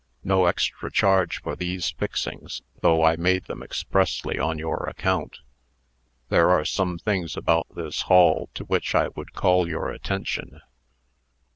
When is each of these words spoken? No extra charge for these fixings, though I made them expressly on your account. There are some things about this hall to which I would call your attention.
No 0.23 0.47
extra 0.47 0.91
charge 0.91 1.43
for 1.43 1.55
these 1.55 1.91
fixings, 1.91 2.63
though 2.81 3.03
I 3.03 3.15
made 3.17 3.45
them 3.45 3.61
expressly 3.61 4.39
on 4.39 4.57
your 4.57 4.89
account. 4.89 5.41
There 6.29 6.49
are 6.49 6.65
some 6.65 6.97
things 6.97 7.37
about 7.37 7.67
this 7.75 8.01
hall 8.09 8.49
to 8.55 8.63
which 8.65 8.95
I 8.95 9.09
would 9.09 9.33
call 9.33 9.69
your 9.69 9.91
attention. 9.91 10.59